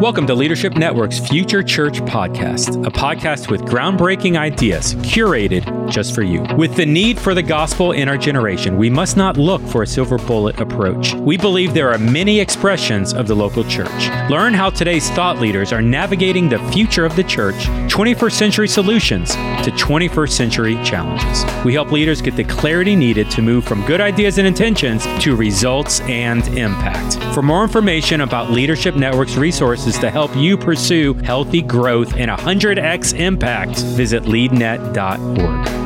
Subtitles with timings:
[0.00, 6.22] Welcome to Leadership Network's Future Church Podcast, a podcast with groundbreaking ideas curated just for
[6.22, 6.40] you.
[6.56, 9.86] With the need for the gospel in our generation, we must not look for a
[9.86, 11.12] silver bullet approach.
[11.12, 14.08] We believe there are many expressions of the local church.
[14.30, 19.34] Learn how today's thought leaders are navigating the future of the church, 21st century solutions
[19.34, 21.44] to 21st century challenges.
[21.62, 25.36] We help leaders get the clarity needed to move from good ideas and intentions to
[25.36, 27.22] results and impact.
[27.34, 33.18] For more information about Leadership Network's resources to help you pursue healthy growth and 100x
[33.18, 35.80] impact, visit leadnet.org.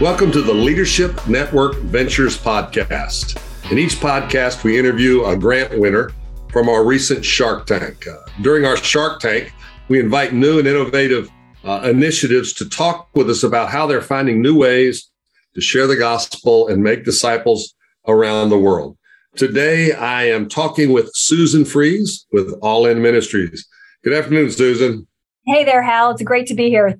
[0.00, 3.40] Welcome to the Leadership Network Ventures podcast.
[3.72, 6.12] In each podcast, we interview a grant winner
[6.52, 8.06] from our recent Shark Tank.
[8.06, 9.52] Uh, during our Shark Tank,
[9.88, 11.30] we invite new and innovative
[11.64, 15.10] uh, initiatives to talk with us about how they're finding new ways
[15.54, 17.74] to share the gospel and make disciples
[18.06, 18.96] around the world.
[19.36, 23.68] Today, I am talking with Susan Freese with All In Ministries.
[24.02, 25.06] Good afternoon, Susan.
[25.44, 26.12] Hey there, Hal.
[26.12, 26.98] It's great to be here.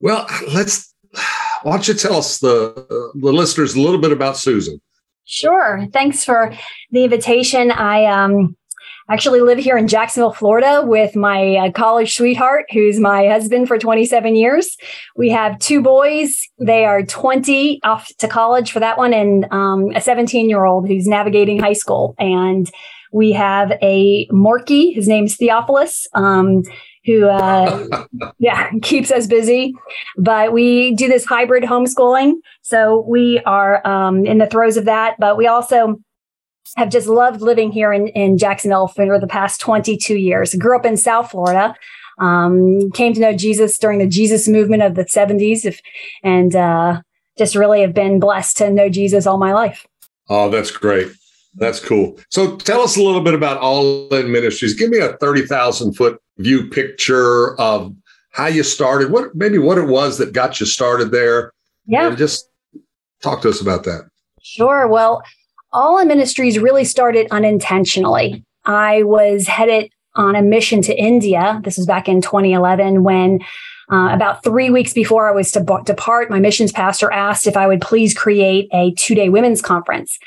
[0.00, 0.94] Well, let's.
[1.62, 4.80] Why don't you tell us the the listeners a little bit about Susan?
[5.24, 5.84] Sure.
[5.92, 6.54] Thanks for
[6.92, 7.72] the invitation.
[7.72, 8.56] I um,
[9.08, 13.78] actually live here in Jacksonville, Florida, with my uh, college sweetheart, who's my husband for
[13.78, 14.76] 27 years.
[15.16, 16.48] We have two boys.
[16.58, 20.86] They are 20 off to college for that one, and um, a 17 year old
[20.88, 22.14] who's navigating high school.
[22.18, 22.70] And
[23.12, 24.94] we have a Morky.
[24.94, 26.06] His name's Theophilus.
[26.14, 26.62] Um,
[27.04, 27.86] who uh,
[28.38, 29.74] yeah keeps us busy
[30.16, 35.16] but we do this hybrid homeschooling so we are um, in the throes of that
[35.18, 36.00] but we also
[36.76, 40.54] have just loved living here in, in Jacksonville for the past 22 years.
[40.54, 41.74] Grew up in South Florida.
[42.18, 45.80] Um, came to know Jesus during the Jesus movement of the 70s if,
[46.22, 47.00] and uh,
[47.38, 49.86] just really have been blessed to know Jesus all my life.
[50.28, 51.08] Oh, that's great.
[51.54, 52.18] That's cool.
[52.30, 54.74] So tell us a little bit about All In Ministries.
[54.74, 57.94] Give me a 30,000 foot view picture of
[58.30, 61.52] how you started, what maybe what it was that got you started there.
[61.86, 62.14] Yeah.
[62.14, 62.48] Just
[63.22, 64.08] talk to us about that.
[64.42, 64.88] Sure.
[64.88, 65.22] Well,
[65.72, 68.44] all in Ministries really started unintentionally.
[68.64, 71.60] I was headed on a mission to India.
[71.64, 73.40] This was back in 2011 when
[73.90, 77.56] uh, about three weeks before I was to b- depart, my missions pastor asked if
[77.56, 80.18] I would please create a two day women's conference.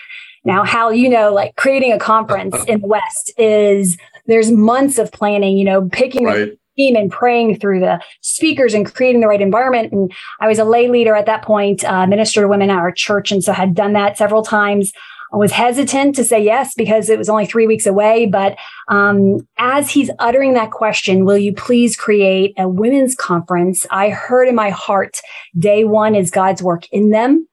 [0.44, 5.12] Now, Hal, you know, like creating a conference in the West is there's months of
[5.12, 6.50] planning, you know, picking right.
[6.50, 9.91] a team and praying through the speakers and creating the right environment.
[9.91, 12.91] And I was a lay leader at that point, uh, minister to women at our
[12.91, 13.31] church.
[13.31, 14.91] And so had done that several times.
[15.35, 18.25] I was hesitant to say yes because it was only three weeks away.
[18.25, 18.57] But
[18.88, 23.85] um, as he's uttering that question, will you please create a women's conference?
[23.91, 25.19] I heard in my heart,
[25.59, 27.50] day one is God's work in them,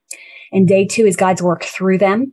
[0.52, 2.32] and day two is God's work through them.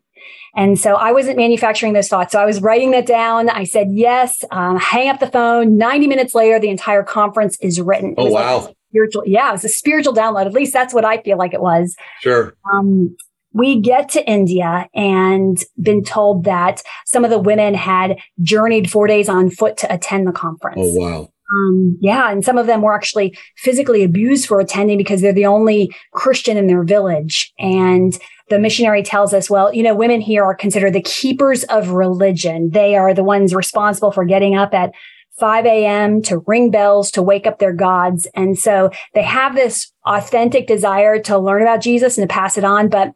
[0.56, 2.34] And so I wasn't manufacturing those thoughts.
[2.34, 3.50] So I was writing that down.
[3.50, 5.78] I said, yes, um, hang up the phone.
[5.78, 8.14] 90 minutes later, the entire conference is written.
[8.20, 8.66] Oh, wow.
[8.66, 9.24] Like spiritual.
[9.26, 10.46] Yeah, it was a spiritual download.
[10.46, 11.96] At least that's what I feel like it was.
[12.22, 12.54] Sure.
[12.72, 13.16] Um,
[13.54, 19.08] we get to India and been told that some of the women had journeyed four
[19.08, 20.82] days on foot to attend the conference.
[20.82, 21.32] Oh, wow.
[21.52, 22.32] Um, yeah.
[22.32, 26.58] And some of them were actually physically abused for attending because they're the only Christian
[26.58, 27.52] in their village.
[27.58, 28.14] And
[28.50, 32.70] the missionary tells us, well, you know, women here are considered the keepers of religion.
[32.72, 34.92] They are the ones responsible for getting up at
[35.40, 36.22] 5 a.m.
[36.24, 38.28] to ring bells to wake up their gods.
[38.36, 42.64] And so they have this authentic desire to learn about Jesus and to pass it
[42.64, 42.90] on.
[42.90, 43.14] But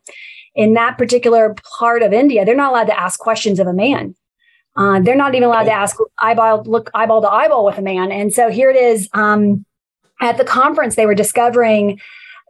[0.55, 4.15] in that particular part of India, they're not allowed to ask questions of a man.
[4.75, 8.11] Uh, they're not even allowed to ask eyeball, look eyeball to eyeball with a man.
[8.11, 9.07] And so here it is.
[9.13, 9.65] Um,
[10.21, 11.99] at the conference, they were discovering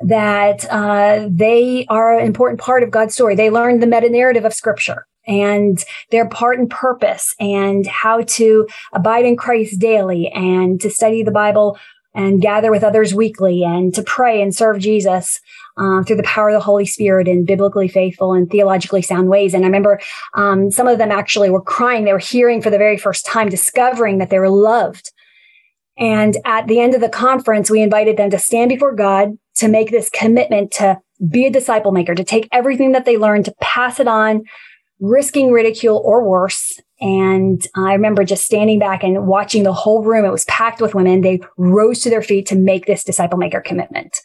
[0.02, 3.36] that uh, they are an important part of God's story.
[3.36, 8.68] They learned the meta narrative of Scripture and their part and purpose and how to
[8.92, 11.78] abide in Christ daily and to study the Bible
[12.16, 15.40] and gather with others weekly and to pray and serve Jesus
[15.78, 19.54] uh, through the power of the Holy Spirit in biblically faithful and theologically sound ways.
[19.54, 20.00] And I remember
[20.36, 22.06] um, some of them actually were crying.
[22.06, 25.12] They were hearing for the very first time, discovering that they were loved.
[25.98, 29.68] And at the end of the conference, we invited them to stand before God to
[29.68, 31.00] make this commitment to
[31.30, 34.44] be a disciple maker, to take everything that they learned, to pass it on,
[35.00, 36.80] risking ridicule or worse.
[37.02, 40.26] And I remember just standing back and watching the whole room.
[40.26, 41.22] It was packed with women.
[41.22, 44.20] They rose to their feet to make this disciple maker commitment.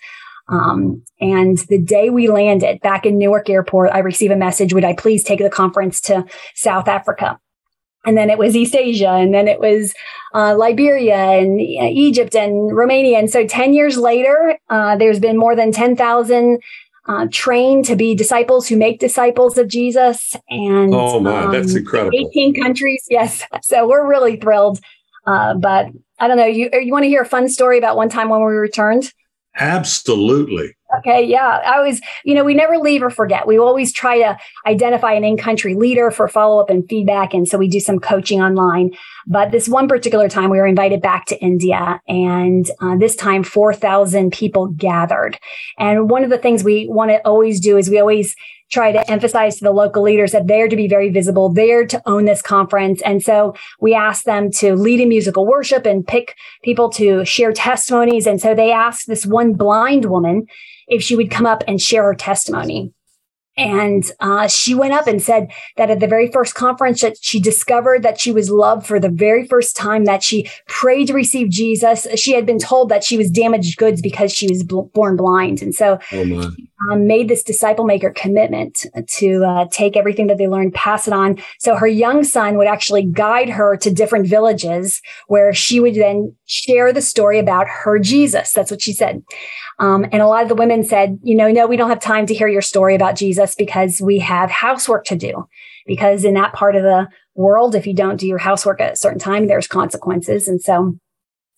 [0.48, 4.84] Um, and the day we landed back in Newark Airport, I received a message Would
[4.84, 6.24] I please take the conference to
[6.54, 7.38] South Africa?
[8.06, 9.92] And then it was East Asia, and then it was
[10.34, 13.18] uh, Liberia and Egypt and Romania.
[13.18, 16.60] And so 10 years later, uh, there's been more than 10,000
[17.08, 20.36] uh, trained to be disciples who make disciples of Jesus.
[20.48, 22.16] And oh my, um, that's incredible!
[22.16, 23.42] Eighteen countries, yes.
[23.62, 24.78] So we're really thrilled.
[25.26, 25.86] Uh, but
[26.18, 26.46] I don't know.
[26.46, 29.12] You you want to hear a fun story about one time when we returned?
[29.56, 30.74] Absolutely.
[30.96, 31.60] Okay, yeah.
[31.66, 33.46] I always, you know, we never leave or forget.
[33.46, 37.34] We always try to identify an in country leader for follow up and feedback.
[37.34, 38.92] And so we do some coaching online.
[39.26, 42.00] But this one particular time, we were invited back to India.
[42.08, 45.38] And uh, this time, 4,000 people gathered.
[45.78, 48.34] And one of the things we want to always do is we always
[48.70, 52.02] try to emphasize to the local leaders that they're to be very visible, they're to
[52.06, 53.00] own this conference.
[53.02, 57.52] And so we asked them to lead in musical worship and pick people to share
[57.52, 58.26] testimonies.
[58.26, 60.46] And so they asked this one blind woman
[60.88, 62.92] if she would come up and share her testimony.
[63.58, 67.40] And uh, she went up and said that at the very first conference that she
[67.40, 71.50] discovered that she was loved for the very first time, that she prayed to receive
[71.50, 72.06] Jesus.
[72.14, 75.60] She had been told that she was damaged goods because she was bl- born blind.
[75.60, 76.24] And so oh
[76.90, 81.12] um, made this disciple maker commitment to uh, take everything that they learned, pass it
[81.12, 81.38] on.
[81.58, 86.34] So her young son would actually guide her to different villages where she would then
[86.46, 88.52] share the story about her Jesus.
[88.52, 89.22] That's what she said.
[89.78, 92.26] Um, and a lot of the women said, you know, no, we don't have time
[92.26, 95.48] to hear your story about Jesus because we have housework to do.
[95.86, 98.96] Because in that part of the world, if you don't do your housework at a
[98.96, 100.48] certain time, there's consequences.
[100.48, 100.98] And so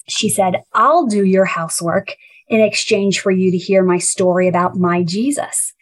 [0.09, 2.17] she said, I'll do your housework
[2.51, 5.73] in exchange for you to hear my story about my Jesus.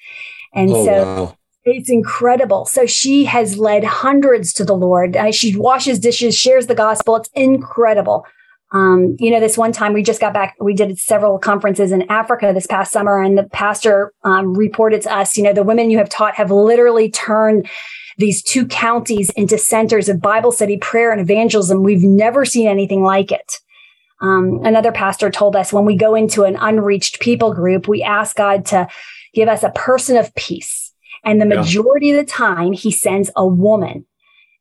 [0.54, 1.36] And oh, so wow.
[1.64, 2.66] it's incredible.
[2.66, 5.16] So she has led hundreds to the Lord.
[5.16, 7.16] Uh, she washes dishes, shares the gospel.
[7.16, 8.24] It's incredible.
[8.70, 12.02] Um, you know, this one time we just got back, we did several conferences in
[12.10, 15.90] Africa this past summer, and the pastor um, reported to us, you know, the women
[15.90, 17.66] you have taught have literally turned
[18.18, 21.82] these two counties into centers of Bible study, prayer, and evangelism.
[21.82, 23.58] We've never seen anything like it.
[24.20, 28.36] Um, another pastor told us when we go into an unreached people group, we ask
[28.36, 28.88] God to
[29.34, 30.92] give us a person of peace.
[31.24, 32.14] And the majority yeah.
[32.14, 34.06] of the time, he sends a woman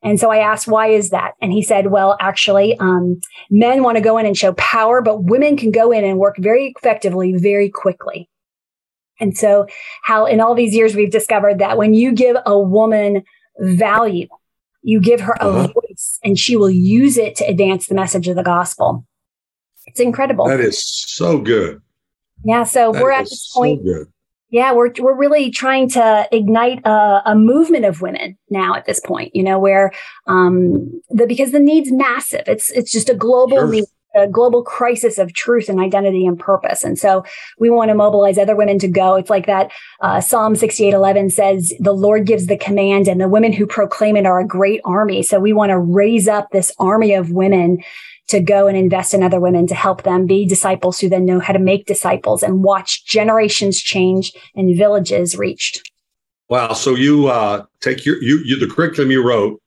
[0.03, 1.33] and so I asked, why is that?
[1.41, 3.19] And he said, well, actually, um,
[3.49, 6.37] men want to go in and show power, but women can go in and work
[6.37, 8.29] very effectively, very quickly.
[9.19, 9.65] And so
[10.03, 13.23] Hal in all these years we've discovered that when you give a woman
[13.59, 14.27] value,
[14.83, 15.73] you give her a uh-huh.
[15.73, 19.05] voice and she will use it to advance the message of the gospel.
[19.87, 20.45] It's incredible.
[20.45, 21.81] That is so good.
[22.43, 22.63] Yeah.
[22.63, 23.81] So that we're at this point.
[23.85, 24.05] So
[24.49, 28.99] yeah, we're we're really trying to ignite a, a, movement of women now at this
[29.01, 29.35] point.
[29.35, 29.91] You know, where
[30.27, 32.43] um, the because the need's massive.
[32.47, 33.67] It's it's just a global sure.
[33.67, 33.83] need,
[34.15, 36.83] a global crisis of truth and identity and purpose.
[36.83, 37.25] And so
[37.59, 39.15] we want to mobilize other women to go.
[39.15, 39.69] It's like that
[39.99, 43.67] uh, Psalm sixty eight eleven says, "The Lord gives the command, and the women who
[43.67, 47.31] proclaim it are a great army." So we want to raise up this army of
[47.31, 47.83] women
[48.27, 51.39] to go and invest in other women to help them be disciples who then know
[51.39, 55.91] how to make disciples and watch generations change and villages reached.
[56.49, 56.73] Wow.
[56.73, 59.61] So you uh, take your you, you the curriculum you wrote,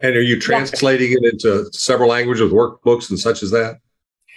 [0.00, 3.78] and are you translating it into several languages workbooks and such as that?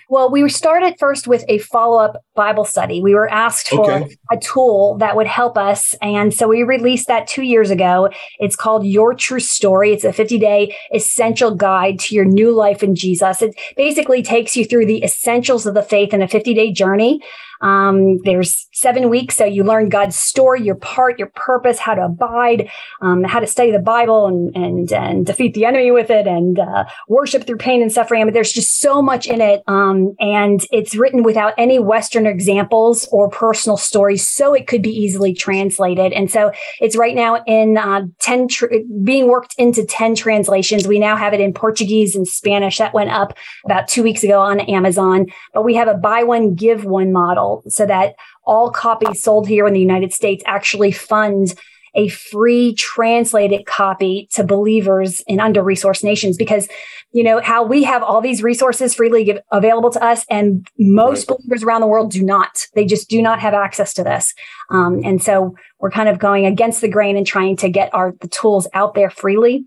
[0.09, 3.01] Well, we started first with a follow up Bible study.
[3.01, 4.17] We were asked for okay.
[4.31, 5.95] a tool that would help us.
[6.01, 8.09] And so we released that two years ago.
[8.39, 9.93] It's called Your True Story.
[9.93, 13.41] It's a 50 day essential guide to your new life in Jesus.
[13.41, 17.21] It basically takes you through the essentials of the faith in a 50 day journey.
[17.65, 22.05] Um, there's seven weeks, so you learn God's story, your part, your purpose, how to
[22.05, 22.69] abide,
[23.01, 26.59] um, how to study the Bible and and and defeat the enemy with it, and
[26.59, 28.21] uh, worship through pain and suffering.
[28.21, 32.27] I mean, there's just so much in it, um, and it's written without any Western
[32.27, 36.13] examples or personal stories, so it could be easily translated.
[36.13, 38.67] And so it's right now in uh, ten tr-
[39.03, 40.87] being worked into ten translations.
[40.87, 42.77] We now have it in Portuguese and Spanish.
[42.77, 46.53] That went up about two weeks ago on Amazon, but we have a buy one
[46.53, 51.55] give one model so that all copies sold here in the United States actually fund
[51.95, 56.37] a free translated copy to believers in under resourced nations.
[56.37, 56.67] Because
[57.11, 61.29] you know how we have all these resources freely give, available to us and most
[61.29, 61.37] right.
[61.37, 62.67] believers around the world do not.
[62.75, 64.33] They just do not have access to this.
[64.69, 68.13] Um, and so we're kind of going against the grain and trying to get our
[68.19, 69.65] the tools out there freely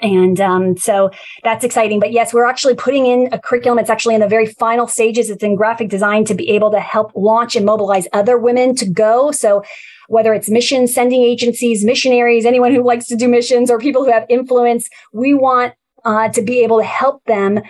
[0.00, 1.10] and um, so
[1.42, 2.00] that's exciting.
[2.00, 3.78] But yes, we're actually putting in a curriculum.
[3.78, 5.30] It's actually in the very final stages.
[5.30, 8.88] It's in graphic design to be able to help launch and mobilize other women to
[8.88, 9.32] go.
[9.32, 9.62] So
[10.08, 14.12] whether it's mission sending agencies, missionaries, anyone who likes to do missions or people who
[14.12, 15.74] have influence, we want
[16.04, 17.60] uh, to be able to help them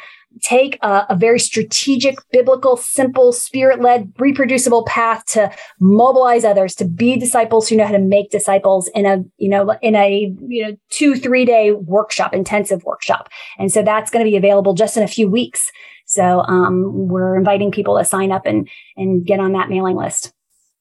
[0.43, 6.85] take a, a very strategic, biblical, simple, spirit led, reproducible path to mobilize others to
[6.85, 10.67] be disciples who know how to make disciples in a, you know, in a, you
[10.67, 13.29] know, two, three day workshop, intensive workshop.
[13.59, 15.71] And so that's going to be available just in a few weeks.
[16.07, 20.33] So um, we're inviting people to sign up and and get on that mailing list.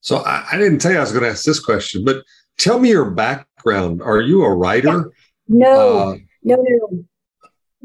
[0.02, 2.24] So I, I didn't tell you I was going to ask this question, but
[2.58, 4.02] tell me your background.
[4.02, 4.88] Are you a writer?
[4.90, 5.04] Yeah.
[5.50, 7.06] No, uh, no, no.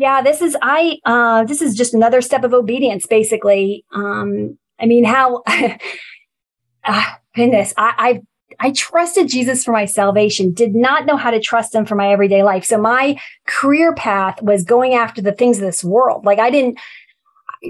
[0.02, 0.99] Yeah, this is I.
[1.04, 3.85] Uh, this is just another step of obedience, basically.
[3.92, 5.44] Um, I mean, Hal?
[6.82, 7.04] uh,
[7.37, 7.94] goodness, I,
[8.59, 11.94] I I trusted Jesus for my salvation, did not know how to trust him for
[11.94, 12.64] my everyday life.
[12.64, 13.16] So my
[13.47, 16.25] career path was going after the things of this world.
[16.25, 16.80] Like I didn't,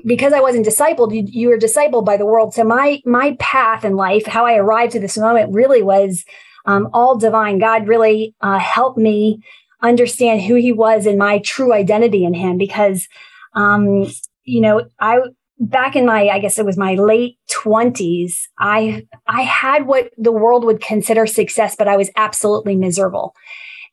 [0.06, 2.54] because I wasn't discipled, you, you were discipled by the world.
[2.54, 6.24] So my, my path in life, how I arrived to this moment really was
[6.64, 7.58] um, all divine.
[7.58, 9.42] God really uh, helped me
[9.82, 13.08] understand who he was and my true identity in him because,
[13.54, 14.06] um,
[14.44, 15.20] you know, I,
[15.62, 20.32] back in my i guess it was my late 20s i i had what the
[20.32, 23.34] world would consider success but i was absolutely miserable.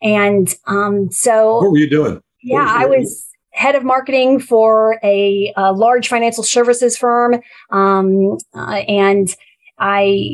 [0.01, 2.21] And um so what were you doing?
[2.41, 7.39] Yeah was i was head of marketing for a, a large financial services firm
[7.71, 9.35] um uh, and
[9.77, 10.25] i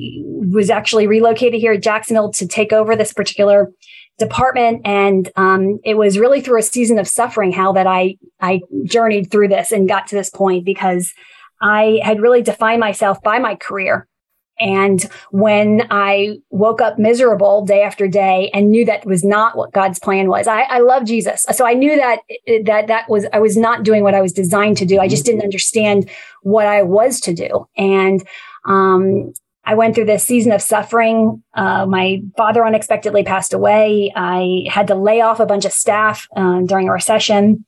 [0.54, 3.72] was actually relocated here at jacksonville to take over this particular
[4.18, 8.62] department and um, it was really through a season of suffering Hal that i i
[8.86, 11.14] journeyed through this and got to this point because
[11.62, 14.08] i had really defined myself by my career
[14.60, 19.74] and when I woke up miserable day after day and knew that was not what
[19.74, 21.46] God's plan was, I, I love Jesus.
[21.52, 22.20] So I knew that
[22.66, 25.00] that that was I was not doing what I was designed to do.
[25.00, 26.10] I just didn't understand
[26.42, 27.68] what I was to do.
[27.76, 28.26] And
[28.66, 29.34] um,
[29.66, 31.44] I went through this season of suffering.
[31.54, 34.12] Uh, my father unexpectedly passed away.
[34.16, 37.66] I had to lay off a bunch of staff uh, during a recession.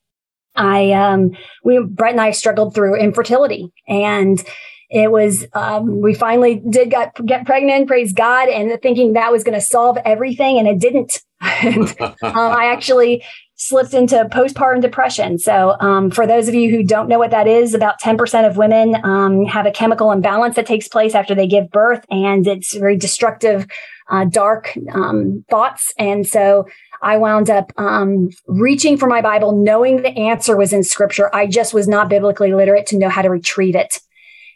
[0.56, 1.32] I, um,
[1.64, 4.44] we, Brett and I struggled through infertility and
[4.90, 9.44] it was, um, we finally did got, get pregnant, praise God, and thinking that was
[9.44, 10.58] going to solve everything.
[10.58, 11.22] And it didn't.
[11.42, 13.24] and, um, I actually
[13.58, 15.38] slipped into postpartum depression.
[15.40, 18.56] So, um, for those of you who don't know what that is, about 10% of
[18.56, 22.76] women um, have a chemical imbalance that takes place after they give birth, and it's
[22.76, 23.68] very destructive,
[24.10, 25.92] uh, dark um, thoughts.
[25.98, 26.68] And so,
[27.02, 31.34] I wound up um, reaching for my Bible, knowing the answer was in scripture.
[31.36, 34.00] I just was not biblically literate to know how to retrieve it.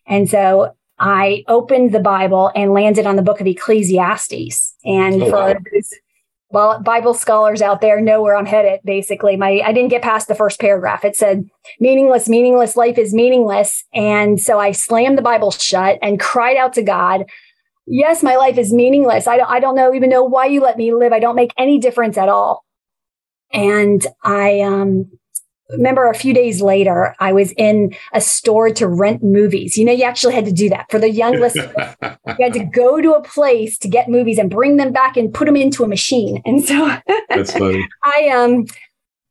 [0.08, 4.76] And so, I opened the Bible and landed on the book of Ecclesiastes.
[4.86, 5.54] And oh, for wow
[6.52, 8.82] well, Bible scholars out there know where I'm headed.
[8.84, 11.06] Basically, my I didn't get past the first paragraph.
[11.06, 16.20] It said, "Meaningless, meaningless life is meaningless," and so I slammed the Bible shut and
[16.20, 17.26] cried out to God.
[17.88, 19.28] Yes, my life is meaningless.
[19.28, 21.12] I don't, I don't know even know why you let me live.
[21.12, 22.64] I don't make any difference at all.
[23.52, 25.12] And I um,
[25.72, 29.78] remember a few days later, I was in a store to rent movies.
[29.78, 31.74] You know, you actually had to do that for the young listeners.
[32.02, 35.34] you had to go to a place to get movies and bring them back and
[35.34, 36.42] put them into a machine.
[36.46, 36.98] And so
[37.30, 37.88] that's funny.
[38.04, 38.66] I um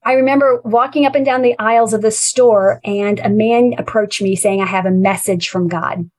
[0.03, 4.23] I remember walking up and down the aisles of the store and a man approached
[4.23, 6.11] me saying, I have a message from God.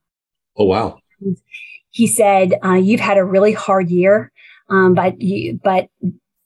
[0.56, 1.00] Oh, wow.
[1.90, 4.32] He said, uh, You've had a really hard year,
[4.70, 5.90] um, but you, but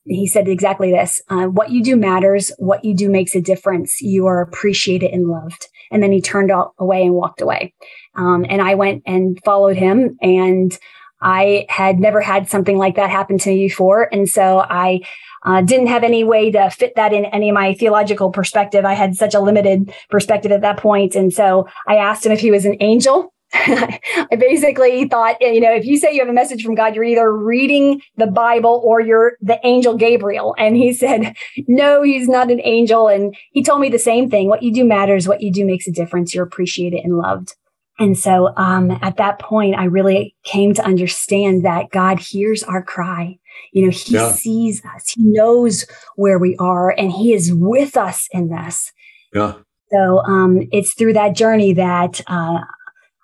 [0.06, 2.52] he said exactly this uh, what you do matters.
[2.58, 4.02] What you do makes a difference.
[4.02, 5.68] You are appreciated and loved.
[5.92, 7.74] And then he turned away and walked away.
[8.16, 10.78] Um, and i went and followed him and
[11.22, 14.08] i had never had something like that happen to me before.
[14.14, 15.02] And so i
[15.44, 18.84] uh, didn't have any way to fit that in any of my theological perspective.
[18.84, 21.16] I had such a limited perspective at that point.
[21.16, 23.34] And so i asked him if he was an angel
[24.32, 27.04] I basically thought, you know, if you say you have a message from God, you're
[27.04, 30.56] either reading the Bible or you're the angel Gabriel.
[30.58, 31.36] And he said,
[31.68, 33.08] no, he's not an angel.
[33.08, 34.50] And he told me the same thing.
[34.50, 35.28] What you do matters.
[35.28, 36.34] What you do makes a difference.
[36.34, 37.56] You're appreciated and loved.
[37.98, 42.84] And so um, at that point, I really came to understand that God hears our
[42.84, 43.40] cry.
[43.72, 44.34] You know, He yeah.
[44.34, 45.86] sees us, He knows
[46.18, 48.92] where we are, and He is with us in this.
[49.34, 49.54] Yeah.
[49.92, 52.60] So um, it's through that journey that uh,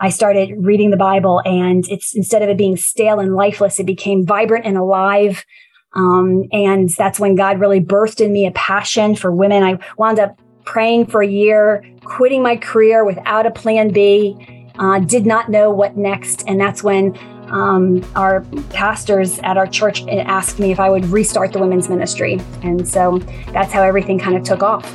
[0.02, 3.86] I started reading the Bible and it's instead of it being stale and lifeless, it
[3.86, 5.46] became vibrant and alive.
[5.94, 9.62] Um, and that's when God really birthed in me a passion for women.
[9.62, 15.00] I wound up praying for a year, quitting my career without a plan B, uh,
[15.00, 16.44] did not know what next.
[16.48, 17.16] And that's when
[17.52, 18.42] um, our
[18.72, 22.40] pastors at our church asked me if I would restart the women's ministry.
[22.64, 23.20] And so
[23.52, 24.92] that's how everything kind of took off.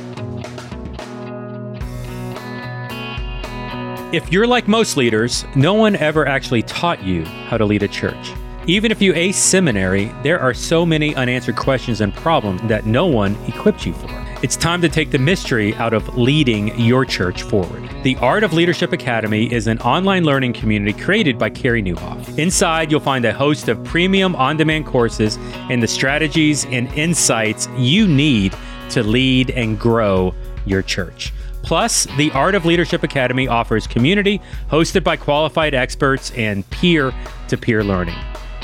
[4.13, 7.89] If you're like most leaders, no one ever actually taught you how to lead a
[7.89, 8.31] church.
[8.65, 13.05] Even if you ace seminary, there are so many unanswered questions and problems that no
[13.05, 14.07] one equipped you for.
[14.41, 17.83] It's time to take the mystery out of leading your church forward.
[18.03, 22.39] The Art of Leadership Academy is an online learning community created by Carey Nieuwhof.
[22.39, 25.37] Inside, you'll find a host of premium on demand courses
[25.69, 28.55] and the strategies and insights you need
[28.91, 30.33] to lead and grow
[30.65, 31.33] your church.
[31.67, 34.39] Plus, the Art of Leadership Academy offers community
[34.71, 37.13] hosted by qualified experts and peer
[37.49, 38.15] to peer learning.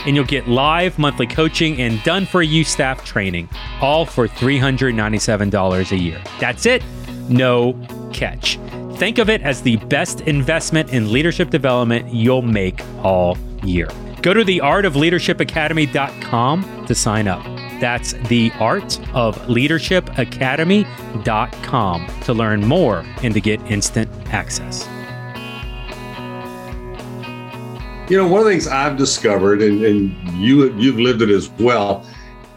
[0.06, 3.50] And you'll get live monthly coaching and done for you staff training,
[3.82, 6.24] all for $397 a year.
[6.40, 6.82] That's it,
[7.28, 7.78] no
[8.14, 8.58] catch.
[8.96, 13.90] Think of it as the best investment in leadership development you'll make all year.
[14.22, 17.53] Go to theartofleadershipacademy.com to sign up.
[17.80, 24.88] That's the Art of theartofleadershipacademy.com to learn more and to get instant access.
[28.10, 31.50] You know, one of the things I've discovered, and, and you you've lived it as
[31.52, 32.06] well,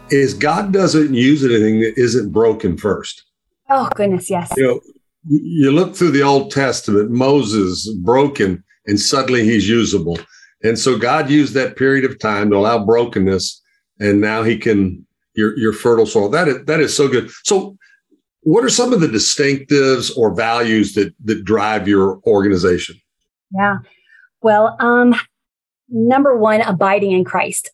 [0.09, 3.23] is God doesn't use anything that isn't broken first.
[3.69, 4.51] Oh goodness, yes.
[4.57, 4.81] You know,
[5.27, 10.17] you look through the Old Testament, Moses broken, and suddenly he's usable.
[10.63, 13.61] And so God used that period of time to allow brokenness,
[13.99, 15.05] and now He can
[15.37, 16.27] your your fertile soil.
[16.27, 17.29] That is that is so good.
[17.45, 17.77] So,
[18.41, 22.99] what are some of the distinctives or values that that drive your organization?
[23.51, 23.77] Yeah,
[24.41, 25.15] well, um,
[25.87, 27.69] number one, abiding in Christ.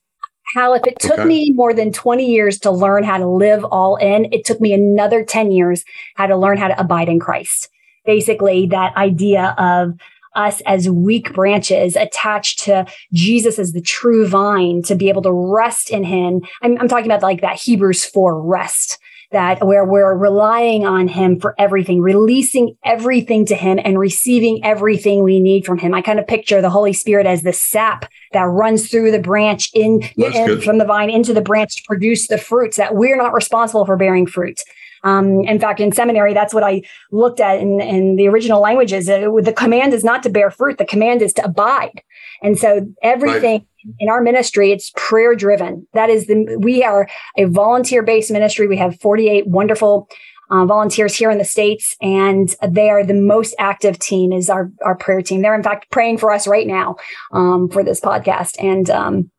[0.54, 1.26] Hal, if it took okay.
[1.26, 4.74] me more than 20 years to learn how to live all in, it took me
[4.74, 5.84] another 10 years
[6.16, 7.70] how to learn how to abide in Christ.
[8.06, 9.94] Basically, that idea of
[10.36, 15.32] us as weak branches attached to Jesus as the true vine to be able to
[15.32, 16.42] rest in him.
[16.62, 19.00] I'm, I'm talking about like that Hebrews 4 rest
[19.34, 25.24] that where we're relying on him for everything, releasing everything to him and receiving everything
[25.24, 25.94] we need from him.
[25.94, 29.70] I kind of picture the Holy Spirit as the sap that runs through the branch
[29.74, 33.34] in, in from the vine into the branch to produce the fruits that we're not
[33.34, 34.62] responsible for bearing fruit.
[35.04, 36.82] Um, in fact, in seminary, that's what I
[37.12, 39.10] looked at in, in the original languages.
[39.10, 40.78] Uh, the command is not to bear fruit.
[40.78, 42.02] The command is to abide.
[42.42, 43.96] And so everything right.
[44.00, 45.88] in our ministry, it's prayer driven.
[45.94, 47.08] That is the, we are
[47.38, 48.68] a volunteer based ministry.
[48.68, 50.08] We have 48 wonderful
[50.50, 54.72] uh, volunteers here in the States, and they are the most active team is our,
[54.84, 55.42] our prayer team.
[55.42, 56.98] They're in fact praying for us right now,
[57.32, 58.56] um, for this podcast.
[58.60, 59.32] And, um,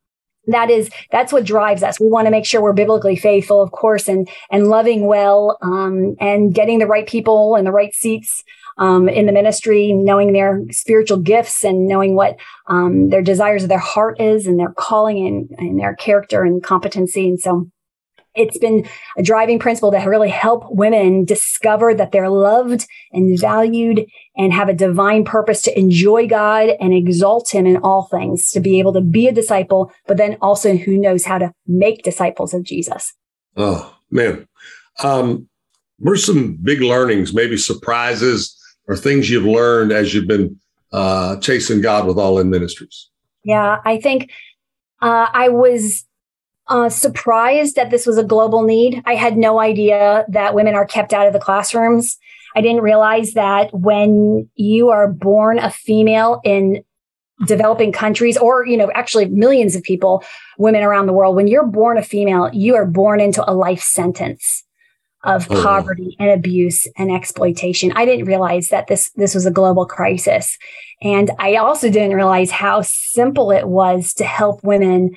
[0.47, 2.01] that is that's what drives us.
[2.01, 6.17] We want to make sure we're biblically faithful of course and and loving well um,
[6.21, 8.45] and getting the right people in the right seats
[8.79, 13.69] um, in the ministry knowing their spiritual gifts and knowing what um, their desires of
[13.69, 17.29] their heart is and their calling and, and their character and competency.
[17.29, 17.71] And so
[18.35, 24.07] it's been a driving principle to really help women discover that they're loved and valued
[24.37, 28.61] and have a divine purpose to enjoy God and exalt him in all things, to
[28.61, 32.53] be able to be a disciple, but then also who knows how to make disciples
[32.53, 33.15] of Jesus.
[33.57, 34.49] Oh, man.
[35.03, 35.49] Um,
[35.99, 38.57] what are some big learnings, maybe surprises
[38.89, 40.59] or things you've learned as you've been
[40.93, 43.11] uh, chasing God with All In Ministries?
[43.45, 44.31] Yeah, I think
[45.01, 46.05] uh, I was
[46.69, 49.03] uh, surprised that this was a global need.
[49.07, 52.17] I had no idea that women are kept out of the classrooms.
[52.57, 56.85] I didn't realize that when you are born a female in
[57.47, 60.23] developing countries or you know actually millions of people
[60.57, 63.81] women around the world when you're born a female you are born into a life
[63.81, 64.63] sentence
[65.25, 65.63] of oh.
[65.63, 70.57] poverty and abuse and exploitation i didn't realize that this this was a global crisis
[71.03, 75.11] and i also didn't realize how simple it was to help women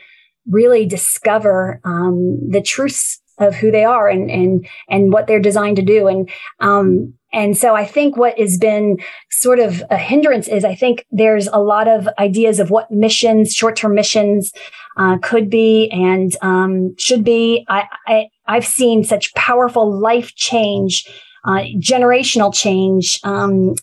[0.50, 5.76] really discover um, the truths of who they are and and and what they're designed
[5.76, 6.28] to do and
[6.60, 8.98] um and so I think what has been
[9.30, 13.54] sort of a hindrance is I think there's a lot of ideas of what missions,
[13.54, 14.54] short-term missions,
[14.96, 17.66] uh, could be and um, should be.
[17.68, 21.06] I, I I've seen such powerful life change,
[21.44, 23.76] uh, generational change, um,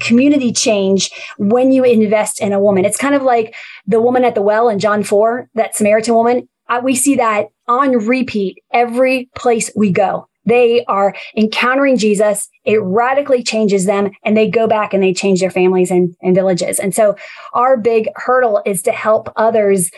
[0.00, 2.84] community change when you invest in a woman.
[2.84, 3.54] It's kind of like
[3.86, 6.48] the woman at the well in John 4, that Samaritan woman.
[6.68, 10.28] Uh, we see that on repeat every place we go.
[10.44, 12.48] They are encountering Jesus.
[12.64, 16.34] It radically changes them and they go back and they change their families and, and
[16.34, 16.78] villages.
[16.78, 17.16] And so
[17.52, 19.90] our big hurdle is to help others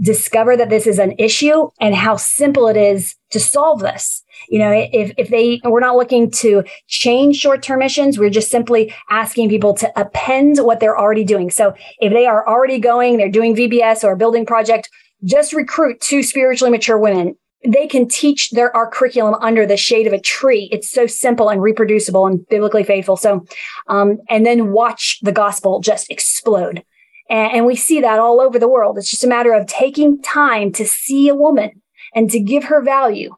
[0.00, 4.22] discover that this is an issue and how simple it is to solve this.
[4.48, 8.94] You know, if, if they, we're not looking to change short-term missions, we're just simply
[9.10, 11.50] asking people to append what they're already doing.
[11.50, 14.90] So if they are already going, they're doing VBS or a building project,
[15.24, 17.36] just recruit two spiritually mature women.
[17.66, 20.68] They can teach their our curriculum under the shade of a tree.
[20.70, 23.16] It's so simple and reproducible and biblically faithful.
[23.16, 23.44] So,
[23.88, 26.84] um, and then watch the gospel just explode.
[27.28, 28.98] And, and we see that all over the world.
[28.98, 31.82] It's just a matter of taking time to see a woman
[32.14, 33.34] and to give her value.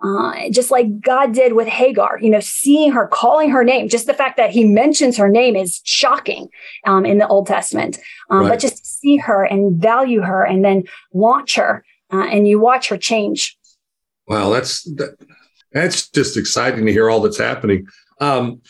[0.00, 3.88] Uh, just like God did with Hagar, you know, seeing her, calling her name.
[3.88, 6.48] Just the fact that he mentions her name is shocking
[6.86, 7.98] um, in the Old Testament.
[8.30, 8.50] Um, right.
[8.50, 12.88] But just see her and value her and then launch her uh, and you watch
[12.88, 13.58] her change.
[14.28, 15.16] Wow, that's that,
[15.72, 17.86] that's just exciting to hear all that's happening.
[18.20, 18.60] Um,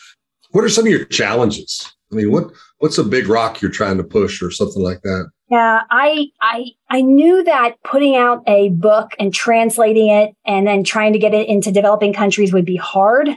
[0.51, 1.93] What are some of your challenges?
[2.11, 5.29] I mean, what what's a big rock you're trying to push or something like that?
[5.49, 10.83] Yeah, I I I knew that putting out a book and translating it and then
[10.83, 13.29] trying to get it into developing countries would be hard.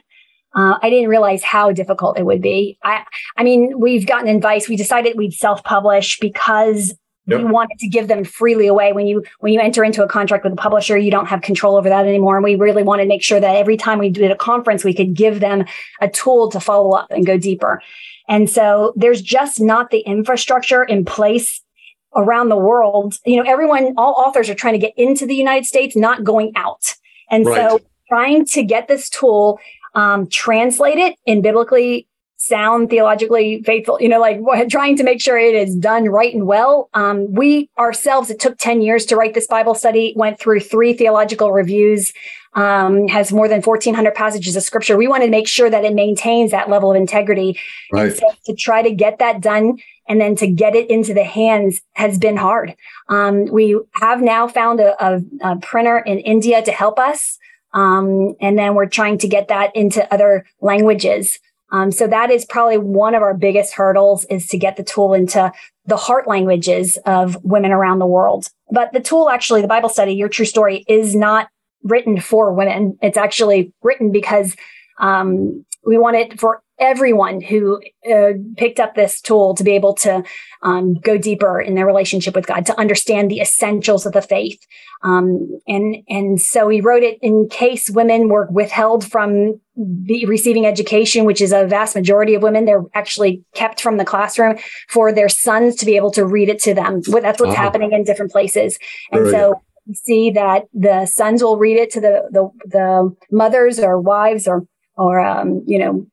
[0.54, 2.78] Uh, I didn't realize how difficult it would be.
[2.84, 3.04] I
[3.38, 4.68] I mean, we've gotten advice.
[4.68, 6.94] We decided we'd self-publish because
[7.26, 7.38] Yep.
[7.38, 8.92] We wanted to give them freely away.
[8.92, 11.76] When you when you enter into a contract with a publisher, you don't have control
[11.76, 12.36] over that anymore.
[12.36, 14.92] And we really wanted to make sure that every time we did a conference, we
[14.92, 15.64] could give them
[16.00, 17.80] a tool to follow up and go deeper.
[18.28, 21.61] And so there's just not the infrastructure in place
[22.14, 23.14] around the world.
[23.24, 26.52] You know, everyone, all authors are trying to get into the United States, not going
[26.56, 26.94] out.
[27.30, 27.70] And right.
[27.70, 29.58] so trying to get this tool
[29.94, 35.38] um, translate it in biblically sound, theologically faithful, you know, like trying to make sure
[35.38, 36.90] it is done right and well.
[36.92, 40.92] Um, we ourselves, it took 10 years to write this Bible study, went through three
[40.92, 42.12] theological reviews,
[42.54, 44.96] um, has more than 1400 passages of scripture.
[44.96, 47.58] We wanted to make sure that it maintains that level of integrity.
[47.92, 48.14] Right.
[48.14, 51.80] So to try to get that done and then to get it into the hands
[51.92, 52.74] has been hard.
[53.08, 57.38] Um, we have now found a, a, a, printer in India to help us.
[57.72, 61.38] Um, and then we're trying to get that into other languages.
[61.70, 65.14] Um, so that is probably one of our biggest hurdles is to get the tool
[65.14, 65.50] into
[65.86, 68.48] the heart languages of women around the world.
[68.70, 71.48] But the tool, actually, the Bible study, Your True Story, is not
[71.82, 72.98] written for women.
[73.02, 74.54] It's actually written because
[75.00, 77.80] um, we want it for everyone who
[78.12, 80.22] uh, picked up this tool to be able to
[80.62, 84.60] um, go deeper in their relationship with God, to understand the essentials of the faith.
[85.02, 90.66] Um, and and so he wrote it in case women were withheld from the receiving
[90.66, 92.64] education, which is a vast majority of women.
[92.64, 96.60] They're actually kept from the classroom for their sons to be able to read it
[96.62, 97.00] to them.
[97.00, 97.54] That's what's uh-huh.
[97.54, 98.78] happening in different places.
[99.12, 99.54] And so
[99.86, 104.46] you see that the sons will read it to the the, the mothers or wives
[104.46, 106.06] or or um, you know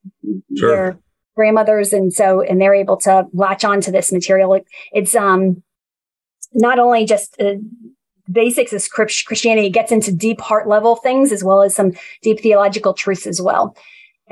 [0.55, 0.69] sure.
[0.69, 0.99] their
[1.39, 1.93] grandmothers.
[1.93, 4.53] And so and they're able to latch on to this material.
[4.53, 5.63] It, it's um
[6.53, 7.53] not only just uh,
[8.31, 12.39] basics of christianity it gets into deep heart level things as well as some deep
[12.41, 13.75] theological truths as well.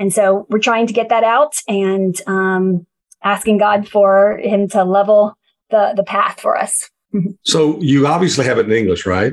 [0.00, 2.86] And so we're trying to get that out and um,
[3.24, 5.34] asking god for him to level
[5.70, 6.90] the the path for us.
[7.42, 9.32] So you obviously have it in english right?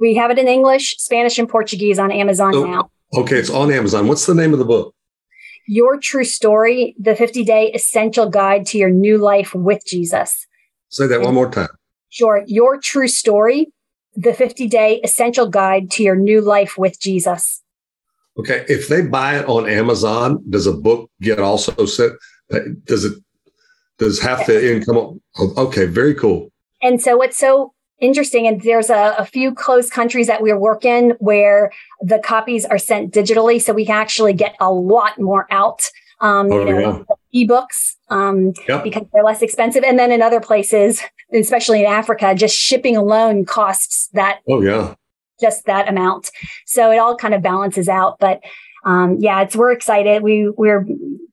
[0.00, 3.70] We have it in english spanish and portuguese on amazon so, now Okay, it's on
[3.70, 4.08] Amazon.
[4.08, 4.94] What's the name of the book?
[5.68, 10.46] Your True Story, the 50 day essential guide to your new life with Jesus.
[10.88, 11.68] Say that one more time.
[12.08, 12.42] Sure.
[12.46, 13.70] Your True Story,
[14.14, 17.62] the 50 day essential guide to your new life with Jesus.
[18.38, 18.64] Okay.
[18.68, 22.14] If they buy it on Amazon, does a book get also sent?
[22.52, 23.12] Uh, does it,
[23.98, 25.20] does half the income?
[25.38, 25.84] Oh, okay.
[25.84, 26.50] Very cool.
[26.80, 28.46] And so what's so interesting.
[28.46, 31.70] And there's a, a, few closed countries that we work in where
[32.02, 33.62] the copies are sent digitally.
[33.62, 35.88] So we can actually get a lot more out.
[36.20, 37.46] Um, oh, you know, yeah.
[37.46, 38.84] ebooks um, yep.
[38.84, 39.84] because they're less expensive.
[39.84, 41.00] And then in other places,
[41.32, 44.40] especially in Africa, just shipping alone costs that.
[44.48, 44.94] Oh, yeah.
[45.40, 46.30] Just that amount.
[46.66, 48.18] So it all kind of balances out.
[48.20, 48.42] But
[48.84, 50.22] um, yeah, it's we're excited.
[50.22, 50.86] We we're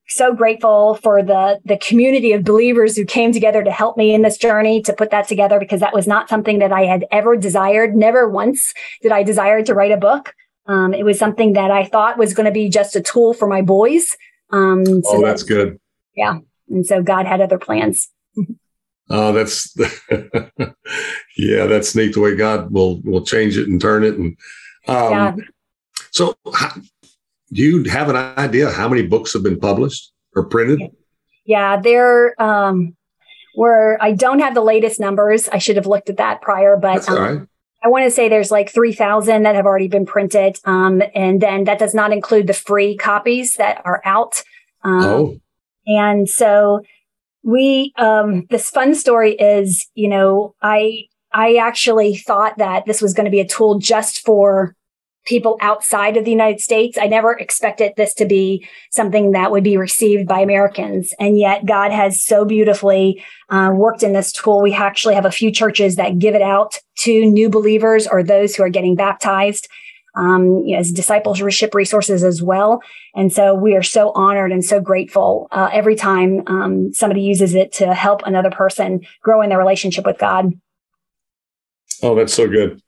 [0.09, 4.21] so grateful for the the community of believers who came together to help me in
[4.21, 7.35] this journey to put that together because that was not something that I had ever
[7.35, 7.95] desired.
[7.95, 10.33] Never once did I desire to write a book.
[10.65, 13.47] Um, it was something that I thought was going to be just a tool for
[13.47, 14.15] my boys.
[14.51, 15.79] Um, so oh, that's that, good.
[16.15, 18.09] Yeah, and so God had other plans.
[19.11, 19.75] Oh, that's
[21.35, 22.13] yeah, that's neat.
[22.13, 24.37] The way God will will change it and turn it, and
[24.87, 25.35] um, yeah.
[26.11, 26.35] so
[27.51, 30.81] do you have an idea how many books have been published or printed?
[31.45, 32.95] Yeah, there um
[33.55, 35.47] were I don't have the latest numbers.
[35.49, 37.49] I should have looked at that prior, but um,
[37.83, 40.59] I want to say there's like 3,000 that have already been printed.
[40.65, 44.43] Um, and then that does not include the free copies that are out.
[44.83, 45.39] Um, oh.
[45.87, 46.81] And so
[47.43, 53.13] we, um, this fun story is, you know, I, I actually thought that this was
[53.13, 54.75] going to be a tool just for
[55.29, 56.97] people outside of the United States.
[56.99, 61.13] I never expected this to be something that would be received by Americans.
[61.19, 64.61] And yet God has so beautifully uh, worked in this tool.
[64.61, 68.55] We actually have a few churches that give it out to new believers or those
[68.55, 69.69] who are getting baptized.
[70.15, 72.81] Um, you know, as discipleship resources as well.
[73.15, 77.53] And so we are so honored and so grateful uh, every time um, somebody uses
[77.53, 80.51] it to help another person grow in their relationship with God.
[82.01, 82.81] Oh, that's so good.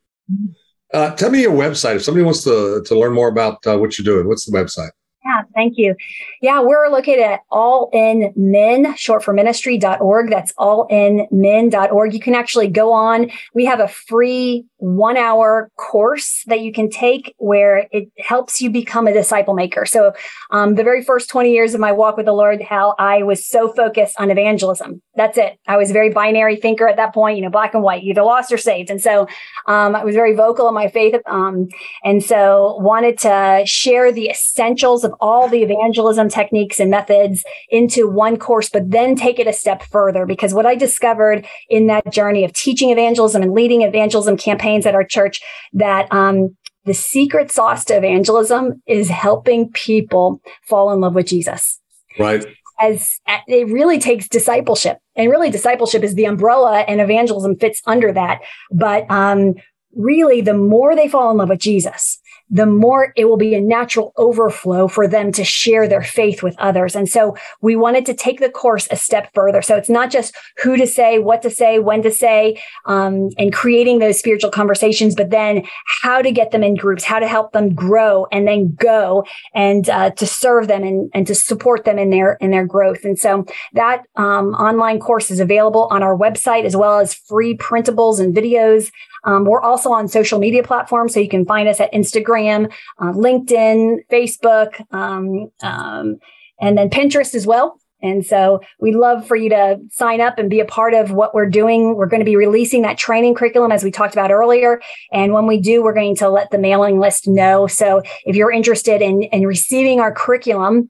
[0.94, 3.98] Uh, tell me your website if somebody wants to to learn more about uh, what
[3.98, 4.28] you're doing.
[4.28, 4.92] What's the website?
[5.24, 5.96] Yeah, thank you.
[6.42, 10.32] Yeah, we're located at all in min, short for ministry.org.
[10.32, 12.14] That's allinmin.org.
[12.16, 13.30] You can actually go on.
[13.54, 18.72] We have a free one hour course that you can take where it helps you
[18.72, 19.86] become a disciple maker.
[19.86, 20.14] So,
[20.50, 23.48] um, the very first 20 years of my walk with the Lord, Hal I was
[23.48, 25.00] so focused on evangelism.
[25.16, 25.60] That's it.
[25.68, 28.24] I was a very binary thinker at that point, you know, black and white, either
[28.24, 28.90] lost or saved.
[28.90, 29.28] And so,
[29.68, 31.14] um, I was very vocal in my faith.
[31.28, 31.68] Um,
[32.04, 38.10] and so wanted to share the essentials of all the evangelism techniques and methods into
[38.10, 40.26] one course, but then take it a step further.
[40.26, 44.96] Because what I discovered in that journey of teaching evangelism and leading evangelism campaigns at
[44.96, 45.42] our church
[45.74, 51.80] that, um, the secret sauce to evangelism is helping people fall in love with Jesus.
[52.18, 52.44] Right.
[52.80, 58.12] As it really takes discipleship, and really discipleship is the umbrella, and evangelism fits under
[58.14, 58.42] that.
[58.72, 59.54] But um,
[59.96, 62.20] really, the more they fall in love with Jesus,
[62.52, 66.56] the more it will be a natural overflow for them to share their faith with
[66.60, 66.96] others.
[66.96, 69.62] And so we wanted to take the course a step further.
[69.62, 73.54] So it's not just who to say, what to say, when to say, um, and
[73.54, 75.64] creating those spiritual conversations, but then
[76.02, 79.90] how to get them in groups, how to help them grow and then go and
[79.90, 83.06] uh, to serve them and, and to support them in their in their growth.
[83.06, 87.56] And so that um, online course is available on our website as well as free
[87.56, 88.92] printables and videos.
[89.24, 93.12] Um, we're also on social media platforms, so you can find us at Instagram, uh,
[93.14, 96.18] LinkedIn, Facebook, um, um,
[96.60, 97.80] and then Pinterest as well.
[98.04, 101.36] And so we'd love for you to sign up and be a part of what
[101.36, 101.96] we're doing.
[101.96, 104.82] We're going to be releasing that training curriculum as we talked about earlier.
[105.12, 107.68] And when we do, we're going to let the mailing list know.
[107.68, 110.90] So if you're interested in, in receiving our curriculum,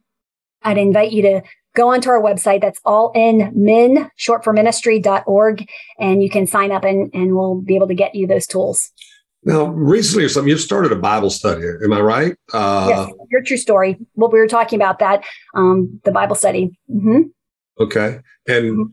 [0.64, 1.42] I'd invite you to
[1.76, 2.62] go onto our website.
[2.62, 5.70] That's all in min, short for ministry.org.
[6.00, 8.92] And you can sign up and, and we'll be able to get you those tools.
[9.44, 11.66] Now, recently or something, you've started a Bible study.
[11.84, 12.36] Am I right?
[12.54, 13.98] Uh, yes, your true story.
[14.14, 15.24] What we were talking about that,
[15.56, 16.80] um, the Bible study.
[16.90, 17.22] Mm-hmm.
[17.80, 18.20] Okay.
[18.48, 18.84] And mm-hmm.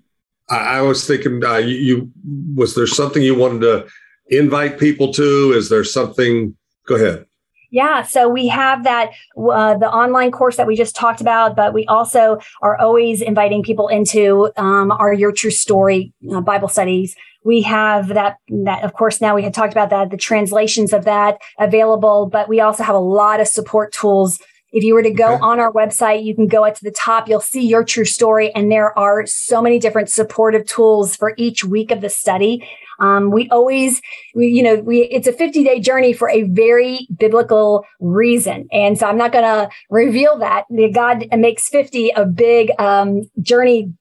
[0.49, 2.13] I, I, was thinking, uh, you, you,
[2.55, 3.89] was there something you wanted to
[4.29, 5.53] invite people to?
[5.53, 6.57] Is there something?
[6.87, 7.27] Go ahead.
[7.70, 11.74] Yeah, so we have that uh, the online course that we just talked about, but
[11.74, 17.14] we also are always inviting people into um, our Your True Story uh, Bible studies.
[17.44, 21.04] We have that that of course now we had talked about that the translations of
[21.04, 24.40] that available, but we also have a lot of support tools
[24.72, 25.42] if you were to go okay.
[25.42, 28.54] on our website, you can go up to the top, you'll see your true story.
[28.54, 32.68] And there are so many different supportive tools for each week of the study.
[32.99, 34.01] Um, we always,
[34.35, 38.69] we, you know, we, it's a 50 day journey for a very biblical reason.
[38.73, 43.93] And so I'm not going to reveal that God makes 50 a big, um, journey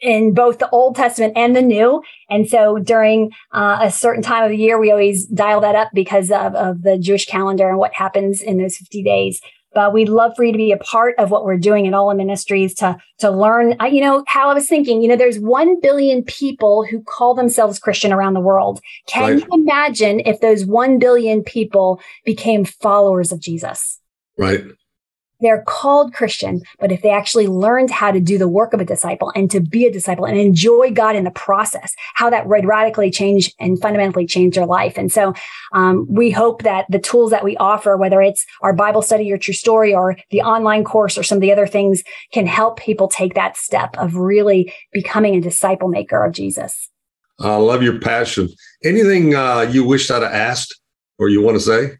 [0.00, 2.02] in both the Old Testament and the New.
[2.30, 5.90] And so during uh, a certain time of the year, we always dial that up
[5.92, 9.40] because of, of the Jewish calendar and what happens in those 50 days
[9.74, 12.10] but we'd love for you to be a part of what we're doing at All
[12.10, 13.76] in Ministries to to learn.
[13.90, 15.02] You know how I was thinking.
[15.02, 18.80] You know, there's one billion people who call themselves Christian around the world.
[19.06, 19.38] Can right.
[19.38, 24.00] you imagine if those one billion people became followers of Jesus?
[24.36, 24.64] Right.
[25.40, 28.84] They're called Christian, but if they actually learned how to do the work of a
[28.84, 32.64] disciple and to be a disciple and enjoy God in the process, how that would
[32.64, 34.96] radically change and fundamentally change their life.
[34.96, 35.34] And so
[35.72, 39.38] um, we hope that the tools that we offer, whether it's our Bible study or
[39.38, 43.08] true story or the online course or some of the other things, can help people
[43.08, 46.88] take that step of really becoming a disciple maker of Jesus.
[47.40, 48.50] I love your passion.
[48.84, 50.78] Anything uh, you wish I'd have asked
[51.18, 51.96] or you want to say?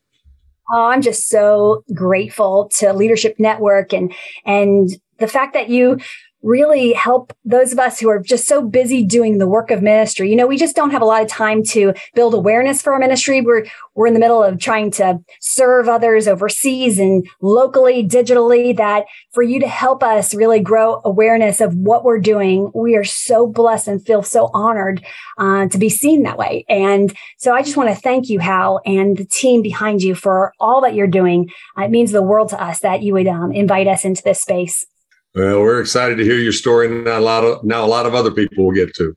[0.72, 4.12] Oh, I'm just so grateful to Leadership Network and
[4.44, 5.98] and the fact that you
[6.42, 10.31] really help those of us who are just so busy doing the work of ministry.
[10.31, 12.98] You know, we just don't have a lot of time to build awareness for our
[12.98, 13.40] ministry.
[13.40, 19.05] We're we're in the middle of trying to serve others overseas and locally, digitally that
[19.33, 23.46] for you to help us really grow awareness of what we're doing, we are so
[23.46, 25.05] blessed and feel so honored
[25.38, 26.64] uh, to be seen that way.
[26.68, 30.53] And so I just want to thank you, Hal, and the team behind you for
[30.59, 31.50] all that you're doing.
[31.76, 34.40] Uh, it means the world to us that you would um, invite us into this
[34.40, 34.87] space.
[35.35, 36.88] Well, we're excited to hear your story.
[36.88, 39.14] Now a lot of now a lot of other people will get to.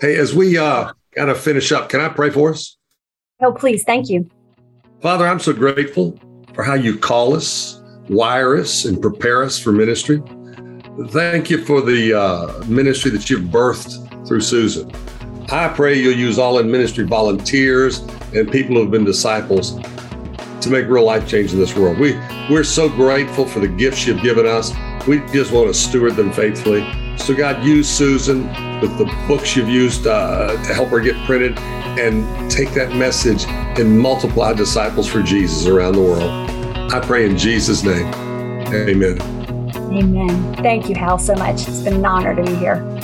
[0.00, 2.76] Hey, as we uh, kind of finish up, can I pray for us?
[3.42, 4.28] Oh, please, thank you.
[5.00, 6.18] Father, I'm so grateful
[6.54, 10.22] for how you call us, wire us, and prepare us for ministry.
[11.08, 14.90] Thank you for the uh, ministry that you've birthed through Susan.
[15.50, 18.00] I pray you'll use all in ministry volunteers
[18.34, 19.78] and people who have been disciples
[20.60, 21.98] to make real life change in this world.
[21.98, 22.18] We
[22.50, 24.72] we're so grateful for the gifts you've given us.
[25.06, 26.84] We just want to steward them faithfully.
[27.16, 28.46] So, God, use Susan
[28.80, 33.44] with the books you've used uh, to help her get printed and take that message
[33.46, 36.50] and multiply disciples for Jesus around the world.
[36.92, 38.06] I pray in Jesus' name.
[38.72, 39.20] Amen.
[39.92, 40.54] Amen.
[40.56, 41.66] Thank you, Hal, so much.
[41.68, 42.95] It's been an honor to be here.